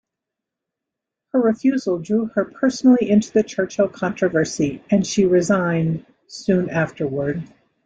Her 1.31 1.39
refusal 1.39 1.99
drew 1.99 2.25
her 2.33 2.45
personally 2.45 3.07
into 3.11 3.31
the 3.31 3.43
Churchill 3.43 3.87
controversy, 3.87 4.83
and 4.89 5.05
she 5.05 5.27
resigned 5.27 6.07
soon 6.25 6.71
afterward. 6.71 7.43